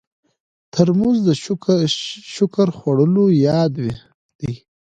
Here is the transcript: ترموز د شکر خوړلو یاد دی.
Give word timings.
ترموز 0.73 1.17
د 1.27 1.29
شکر 2.35 2.67
خوړلو 2.77 3.25
یاد 3.45 3.71
دی. 4.41 4.53